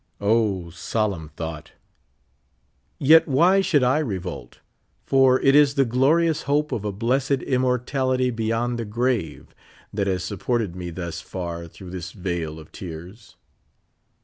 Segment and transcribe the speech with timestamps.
[0.19, 1.73] O, solemn thought!
[2.97, 4.59] Yet why sliould I revolt,
[5.05, 9.53] for it is the glorious hope of a blessed immortality beyond the grave
[9.93, 13.35] that has supported me thus far through this vale of tears.